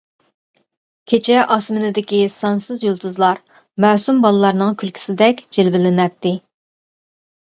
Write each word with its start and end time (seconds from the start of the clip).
كېچە 1.11 1.41
ئاسمىنىدىكى 1.55 2.21
سانسىز 2.37 2.85
يۇلتۇزلار 2.87 3.43
مەسۇم 3.87 4.25
بالىلارنىڭ 4.27 4.75
كۈلكىسىدەك 4.83 5.45
جىلۋىلىنەتتى. 5.59 6.33